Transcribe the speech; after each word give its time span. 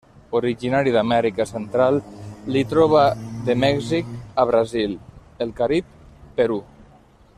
Originari 0.37 0.93
d'Amèrica 0.93 1.45
central, 1.49 1.99
l'hi 2.55 2.63
troba 2.71 3.03
de 3.49 3.57
Mèxic 3.67 4.11
a 4.45 4.49
Brasil, 4.53 4.97
el 5.47 5.53
Carib, 5.61 5.93
Perú. 6.41 6.59